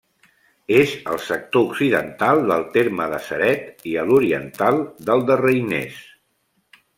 [0.75, 4.81] És al sector occidental del terme de Ceret i a l'oriental
[5.11, 6.01] del de Reiners.